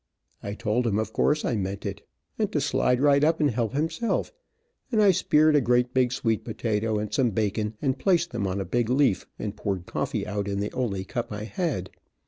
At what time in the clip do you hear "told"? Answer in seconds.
0.55-0.87